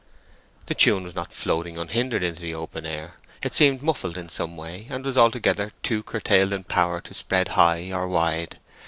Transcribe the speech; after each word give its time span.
The 0.65 0.73
tune 0.73 1.03
was 1.03 1.13
not 1.13 1.31
floating 1.31 1.77
unhindered 1.77 2.23
into 2.23 2.41
the 2.41 2.55
open 2.55 2.87
air: 2.87 3.17
it 3.43 3.53
seemed 3.53 3.83
muffled 3.83 4.17
in 4.17 4.29
some 4.29 4.57
way, 4.57 4.87
and 4.89 5.05
was 5.05 5.15
altogether 5.15 5.73
too 5.83 6.01
curtailed 6.01 6.53
in 6.53 6.63
power 6.63 7.01
to 7.01 7.13
spread 7.13 7.49
high 7.49 7.91
or 7.91 8.07
wide. 8.07 8.57